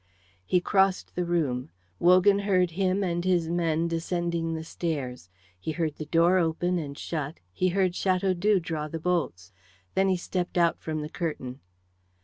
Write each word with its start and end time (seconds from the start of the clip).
He 0.47 0.59
crossed 0.59 1.13
the 1.13 1.25
room. 1.25 1.69
Wogan 1.99 2.39
heard 2.39 2.71
him 2.71 3.03
and 3.03 3.23
his 3.23 3.49
men 3.51 3.87
descending 3.87 4.55
the 4.55 4.63
stairs. 4.63 5.29
He 5.59 5.73
heard 5.73 5.97
the 5.97 6.07
door 6.07 6.39
open 6.39 6.79
and 6.79 6.97
shut; 6.97 7.39
he 7.53 7.67
heard 7.69 7.91
Chateaudoux 7.91 8.59
draw 8.61 8.87
the 8.87 8.97
bolts. 8.99 9.51
Then 9.93 10.09
he 10.09 10.17
stepped 10.17 10.57
out 10.57 10.79
from 10.79 11.03
the 11.03 11.09
curtain. 11.09 11.59